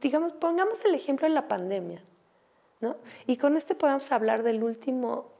digamos, 0.00 0.32
pongamos 0.32 0.84
el 0.84 0.94
ejemplo 0.94 1.28
de 1.28 1.34
la 1.34 1.48
pandemia, 1.48 2.02
¿no? 2.80 2.96
Y 3.26 3.36
con 3.36 3.56
este 3.56 3.74
podemos 3.74 4.10
hablar 4.12 4.42
del 4.42 4.62
último 4.62 5.32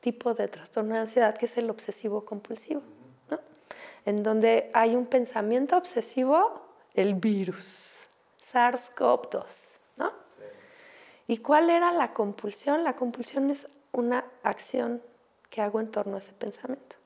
tipo 0.00 0.34
de 0.34 0.48
trastorno 0.48 0.94
de 0.94 1.00
ansiedad, 1.00 1.36
que 1.36 1.46
es 1.46 1.56
el 1.56 1.70
obsesivo 1.70 2.24
compulsivo, 2.24 2.82
¿no? 3.30 3.40
En 4.04 4.22
donde 4.22 4.70
hay 4.72 4.94
un 4.94 5.06
pensamiento 5.06 5.76
obsesivo, 5.76 6.62
el 6.94 7.14
virus, 7.14 7.98
SARS-CoV-2, 8.52 9.78
¿no? 9.98 10.12
¿Y 11.26 11.38
cuál 11.38 11.70
era 11.70 11.92
la 11.92 12.12
compulsión? 12.12 12.84
La 12.84 12.94
compulsión 12.94 13.50
es 13.50 13.66
una 13.92 14.24
acción 14.42 15.02
que 15.50 15.60
hago 15.60 15.80
en 15.80 15.90
torno 15.90 16.16
a 16.16 16.18
ese 16.18 16.32
pensamiento. 16.32 16.96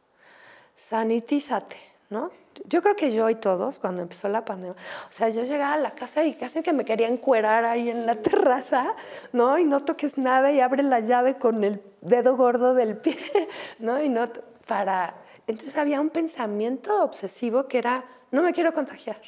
Sanitízate, 0.76 1.76
¿no? 2.10 2.30
Yo 2.64 2.82
creo 2.82 2.96
que 2.96 3.12
yo 3.12 3.30
y 3.30 3.36
todos, 3.36 3.78
cuando 3.78 4.02
empezó 4.02 4.28
la 4.28 4.44
pandemia, 4.44 4.74
o 5.08 5.12
sea, 5.12 5.28
yo 5.28 5.44
llegaba 5.44 5.74
a 5.74 5.78
la 5.78 5.92
casa 5.92 6.24
y 6.24 6.34
casi 6.34 6.62
que 6.62 6.72
me 6.72 6.84
querían 6.84 7.16
cuerar 7.16 7.64
ahí 7.64 7.88
en 7.88 8.04
la 8.04 8.16
terraza, 8.16 8.94
¿no? 9.32 9.58
Y 9.58 9.64
no 9.64 9.80
toques 9.80 10.18
nada 10.18 10.52
y 10.52 10.60
abre 10.60 10.82
la 10.82 11.00
llave 11.00 11.38
con 11.38 11.62
el 11.64 11.80
dedo 12.02 12.36
gordo 12.36 12.74
del 12.74 12.96
pie, 12.96 13.16
¿no? 13.78 14.02
Y 14.02 14.08
no, 14.08 14.28
para... 14.66 15.14
Entonces 15.46 15.76
había 15.78 16.00
un 16.00 16.10
pensamiento 16.10 17.02
obsesivo 17.02 17.66
que 17.66 17.78
era, 17.78 18.04
no 18.30 18.42
me 18.42 18.52
quiero 18.52 18.72
contagiar, 18.72 19.20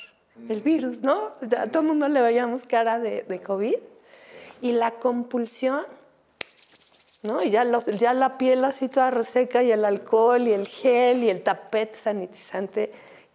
el 0.49 0.61
virus, 0.61 1.01
¿no? 1.03 1.33
A 1.57 1.67
todo 1.67 1.83
el 1.83 1.89
mundo 1.89 2.09
le 2.09 2.21
veíamos 2.21 2.65
cara 2.65 2.99
de, 2.99 3.23
de 3.23 3.41
COVID. 3.41 3.77
Y 4.61 4.73
la 4.73 4.93
compulsión 4.93 5.85
¿no? 7.23 7.43
Y 7.43 7.51
ya, 7.51 7.65
ya 7.65 8.15
la 8.15 8.37
piel 8.37 8.65
así 8.65 8.89
toda 8.89 9.11
reseca 9.11 9.63
y 9.63 9.71
el 9.71 9.85
alcohol 9.85 10.47
y 10.47 10.53
el 10.53 10.67
gel 10.67 11.25
y 11.25 11.31
el 11.31 11.43
tapete 11.43 11.97
sanitizante. 11.97 12.93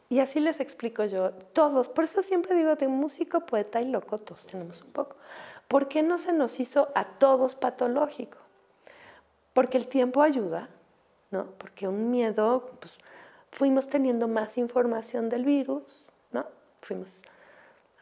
Y 0.10 0.20
así 0.20 0.40
les 0.40 0.60
explico 0.60 1.04
yo, 1.06 1.32
todos. 1.54 1.90
Por 1.90 2.04
eso 2.04 2.22
siempre 2.22 2.56
digo, 2.56 2.76
de 2.76 2.88
músico, 2.88 3.42
poeta 3.42 3.82
y 3.82 3.86
loco, 3.90 4.18
todos 4.20 4.46
tenemos 4.48 4.82
un 4.82 4.92
poco. 4.92 5.18
¿Por 5.68 5.88
qué 5.88 6.02
no 6.02 6.18
se 6.18 6.32
nos 6.32 6.60
hizo 6.60 6.90
a 6.96 7.06
todos 7.06 7.56
patológico? 7.56 8.38
Porque 9.54 9.78
el 9.78 9.88
tiempo 9.88 10.22
ayuda, 10.22 10.70
¿no? 11.32 11.48
Porque 11.58 11.88
un 11.88 12.10
miedo, 12.10 12.72
pues, 12.80 12.94
fuimos 13.52 13.88
teniendo 13.88 14.28
más 14.28 14.58
información 14.58 15.30
del 15.30 15.44
virus, 15.44 16.06
¿no? 16.32 16.46
Fuimos 16.82 17.22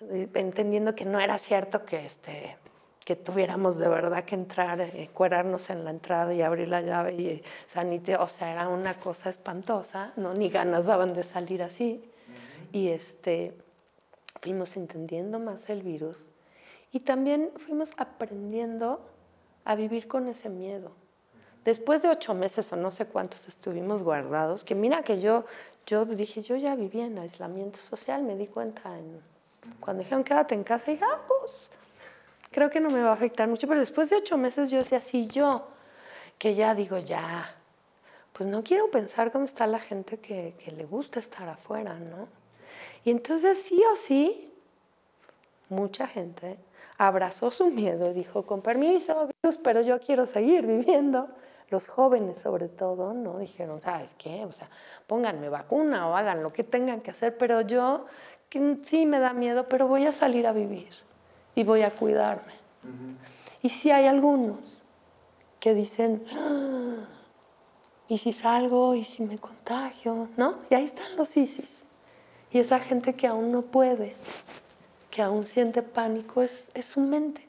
eh, 0.01 0.29
entendiendo 0.33 0.93
que 0.93 1.05
no 1.05 1.19
era 1.19 1.37
cierto 1.37 1.85
que 1.85 2.05
este, 2.05 2.57
que 3.05 3.15
tuviéramos 3.15 3.77
de 3.77 3.87
verdad 3.87 4.25
que 4.25 4.33
entrar, 4.33 4.81
eh, 4.81 5.09
cuerarnos 5.13 5.69
en 5.69 5.85
la 5.85 5.91
entrada 5.91 6.33
y 6.33 6.41
abrir 6.41 6.67
la 6.67 6.81
llave 6.81 7.13
y 7.13 7.43
sanite, 7.67 8.15
o 8.15 8.27
sea, 8.27 8.51
era 8.51 8.67
una 8.67 8.95
cosa 8.95 9.29
espantosa, 9.29 10.11
¿no? 10.15 10.33
Ni 10.33 10.49
ganas 10.49 10.87
daban 10.87 11.13
de 11.13 11.23
salir 11.23 11.61
así. 11.61 12.03
Y 12.71 12.89
este, 12.89 13.55
fuimos 14.41 14.75
entendiendo 14.75 15.39
más 15.39 15.69
el 15.69 15.83
virus 15.83 16.17
y 16.91 17.01
también 17.01 17.51
fuimos 17.57 17.91
aprendiendo 17.95 18.99
a 19.65 19.75
vivir 19.75 20.07
con 20.07 20.27
ese 20.27 20.49
miedo. 20.49 20.91
Después 21.63 22.01
de 22.01 22.09
ocho 22.09 22.33
meses 22.33 22.73
o 22.73 22.75
no 22.75 22.89
sé 22.89 23.05
cuántos 23.05 23.47
estuvimos 23.47 24.01
guardados, 24.01 24.63
que 24.63 24.73
mira 24.73 25.03
que 25.03 25.21
yo, 25.21 25.45
yo 25.85 26.05
dije, 26.05 26.41
yo 26.41 26.55
ya 26.55 26.75
vivía 26.75 27.05
en 27.05 27.19
aislamiento 27.19 27.79
social, 27.79 28.23
me 28.23 28.35
di 28.35 28.47
cuenta 28.47 28.97
en, 28.97 29.21
cuando 29.79 30.01
dijeron 30.01 30.23
quédate 30.23 30.55
en 30.55 30.63
casa, 30.63 30.91
dije, 30.91 31.03
ah, 31.05 31.21
pues 31.27 31.69
creo 32.55 32.69
que 32.69 32.79
no 32.79 32.89
me 32.89 33.03
va 33.03 33.09
a 33.09 33.13
afectar 33.13 33.49
mucho, 33.49 33.67
pero 33.67 33.81
después 33.81 34.09
de 34.09 34.15
ocho 34.15 34.37
meses 34.37 34.69
yo 34.69 34.77
decía, 34.77 35.01
si 35.01 35.27
yo, 35.27 35.67
que 36.37 36.55
ya 36.55 36.73
digo, 36.73 36.97
ya, 36.97 37.53
pues 38.31 38.47
no 38.47 38.63
quiero 38.63 38.89
pensar 38.89 39.33
cómo 39.33 39.43
está 39.43 39.67
la 39.67 39.79
gente 39.79 40.19
que, 40.19 40.55
que 40.57 40.71
le 40.71 40.85
gusta 40.85 41.19
estar 41.19 41.49
afuera, 41.49 41.95
¿no? 41.95 42.29
Y 43.03 43.11
entonces 43.11 43.61
sí 43.61 43.83
o 43.91 43.97
sí, 43.97 44.53
mucha 45.67 46.07
gente 46.07 46.57
abrazó 46.97 47.51
su 47.51 47.69
miedo 47.71 48.11
y 48.11 48.13
dijo, 48.13 48.45
con 48.45 48.61
permiso, 48.61 49.27
pero 49.61 49.81
yo 49.81 49.99
quiero 49.99 50.25
seguir 50.25 50.65
viviendo. 50.65 51.27
Los 51.71 51.89
jóvenes 51.89 52.37
sobre 52.37 52.69
todo, 52.69 53.13
¿no? 53.13 53.39
Dijeron, 53.39 53.81
¿sabes 53.81 54.15
qué? 54.17 54.45
O 54.45 54.53
sea, 54.53 54.69
pónganme 55.07 55.49
vacuna 55.49 56.07
o 56.07 56.15
hagan 56.15 56.41
lo 56.41 56.53
que 56.53 56.63
tengan 56.63 57.01
que 57.01 57.11
hacer, 57.11 57.37
pero 57.37 57.59
yo 57.61 58.05
sí 58.85 59.05
me 59.05 59.19
da 59.19 59.33
miedo, 59.33 59.67
pero 59.67 59.89
voy 59.89 60.05
a 60.05 60.13
salir 60.13 60.47
a 60.47 60.53
vivir 60.53 60.93
y 61.55 61.63
voy 61.63 61.81
a 61.81 61.91
cuidarme. 61.91 62.53
Y 63.61 63.69
si 63.69 63.89
hay 63.89 64.05
algunos 64.05 64.83
que 65.59 65.73
dicen, 65.73 66.23
ah, 66.33 67.07
¿y 68.07 68.17
si 68.19 68.33
salgo? 68.33 68.93
¿Y 68.93 69.03
si 69.03 69.23
me 69.23 69.37
contagio? 69.37 70.29
¿No? 70.37 70.55
Y 70.69 70.75
ahí 70.75 70.83
están 70.83 71.15
los 71.15 71.35
ISIS. 71.35 71.83
Y 72.51 72.59
esa 72.59 72.79
gente 72.79 73.15
que 73.15 73.25
aún 73.25 73.49
no 73.49 73.63
puede, 73.63 74.15
que 75.09 75.21
aún 75.21 75.45
siente 75.45 75.81
pánico, 75.81 76.43
es, 76.43 76.69
es 76.73 76.85
su 76.85 77.01
mente. 77.01 77.47